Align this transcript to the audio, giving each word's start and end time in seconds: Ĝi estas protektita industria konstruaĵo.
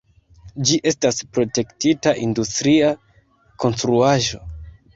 Ĝi 0.69 0.77
estas 0.91 1.19
protektita 1.35 2.15
industria 2.29 2.89
konstruaĵo. 3.65 4.45